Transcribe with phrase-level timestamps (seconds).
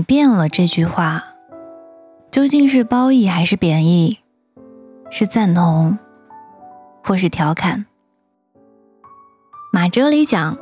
[0.00, 1.22] 你变了这句话，
[2.30, 4.20] 究竟是褒义还是贬义？
[5.10, 5.98] 是赞同，
[7.04, 7.84] 或是调侃？
[9.70, 10.56] 马哲里讲，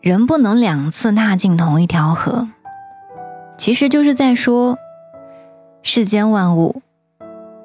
[0.00, 2.50] 人不能两次踏进同一条河，
[3.58, 4.78] 其实就是在说，
[5.82, 6.82] 世间万物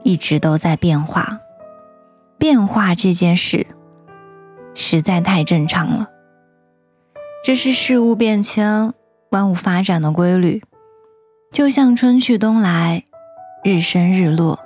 [0.01, 1.41] 一直都在变化，
[2.39, 3.67] 变化这件事
[4.73, 6.07] 实在太正常了。
[7.43, 8.91] 这是事物变迁、
[9.29, 10.63] 万物发展的规律，
[11.51, 13.03] 就像春去冬来，
[13.63, 14.59] 日升日落。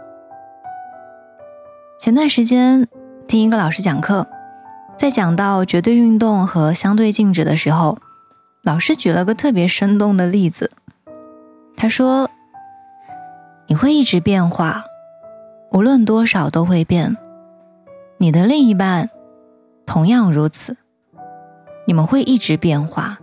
[1.97, 2.87] 前段时间
[3.27, 4.27] 听一个老师讲课，
[4.97, 7.99] 在讲到绝对运动和相对静止的时候，
[8.63, 10.71] 老师举了个特别生动的例子。
[11.77, 12.29] 他说
[13.67, 14.83] ：“你会一直变化，
[15.71, 17.15] 无论多少都会变。
[18.17, 19.09] 你的另一半
[19.85, 20.77] 同样如此，
[21.85, 23.19] 你们会一直变化。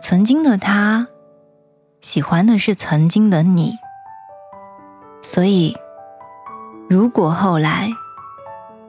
[0.00, 1.06] 曾经的他
[2.02, 3.78] 喜欢的是曾经的你，
[5.22, 5.74] 所以。”
[6.90, 7.88] 如果后来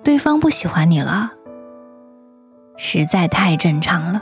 [0.03, 1.31] 对方不喜欢你了，
[2.75, 4.21] 实在太正常了。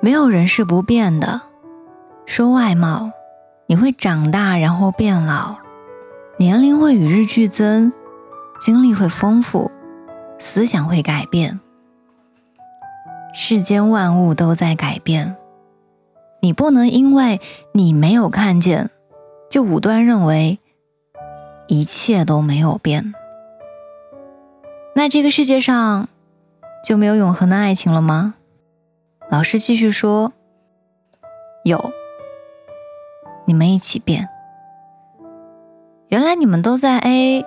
[0.00, 1.42] 没有人是不变的。
[2.24, 3.12] 说外貌，
[3.66, 5.58] 你会长大，然后变老，
[6.38, 7.92] 年龄会与日俱增，
[8.58, 9.70] 经历会丰富，
[10.40, 11.60] 思想会改变。
[13.32, 15.36] 世间万物都在改变，
[16.40, 17.40] 你不能因为
[17.72, 18.90] 你没有看见，
[19.50, 20.58] 就武断认为。
[21.68, 23.12] 一切都没有变，
[24.94, 26.08] 那这个世界上
[26.84, 28.34] 就没有永恒的爱情了吗？
[29.28, 30.32] 老师继续说
[31.66, 31.90] ：“有，
[33.46, 34.28] 你们一起变。
[36.06, 37.44] 原来你们都在 A，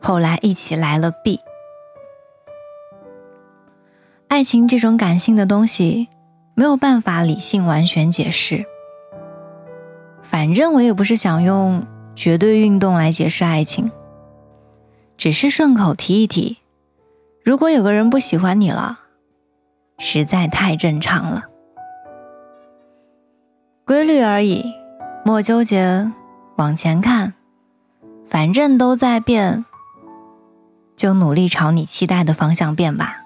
[0.00, 1.38] 后来一起来了 B。
[4.26, 6.08] 爱情这种感性的东西，
[6.56, 8.64] 没有办法理性完全解释。
[10.22, 13.90] 反正我也不是想用。”绝对运动来解释爱情，
[15.18, 16.56] 只是顺口提一提。
[17.44, 19.00] 如果有个人不喜欢你了，
[19.98, 21.44] 实在太正常了，
[23.84, 24.72] 规律而已，
[25.26, 26.10] 莫纠结，
[26.56, 27.34] 往前看，
[28.24, 29.66] 反正都在变，
[30.96, 33.25] 就努力朝你期待的方向变吧。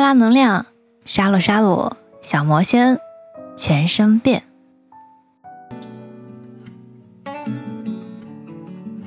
[0.00, 0.66] 拉能量，
[1.04, 2.98] 沙洛沙洛，小魔仙，
[3.56, 4.42] 全身变。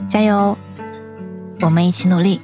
[0.08, 0.56] 加油，
[1.62, 2.40] 我们一起努力。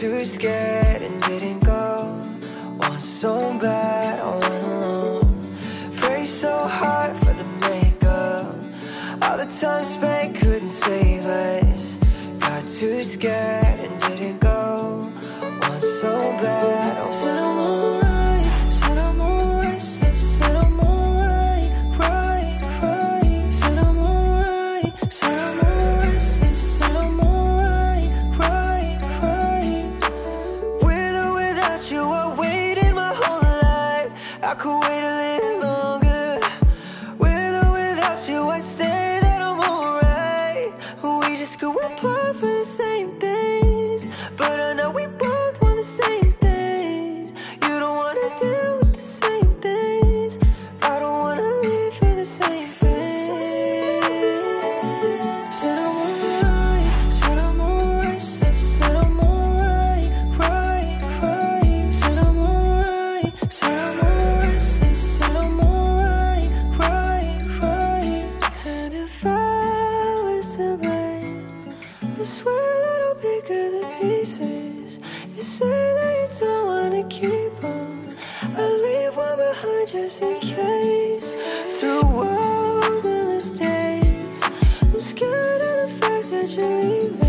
[0.00, 2.20] too scared and didn't go.
[2.78, 4.15] Want so bad.
[34.66, 36.40] could wait a little longer.
[37.20, 40.72] With or without you, I say that I'm alright.
[41.04, 42.15] We just go apart.
[86.46, 87.25] Should leave.